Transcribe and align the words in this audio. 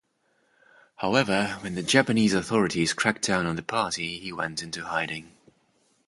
However, 0.95 1.57
when 1.61 1.75
the 1.75 1.83
Japanese 1.83 2.33
authorities 2.33 2.91
cracked 2.91 3.21
down 3.21 3.45
on 3.45 3.55
the 3.55 3.61
party, 3.61 4.17
he 4.17 4.33
went 4.33 4.63
into 4.63 4.85
hiding. 4.85 5.31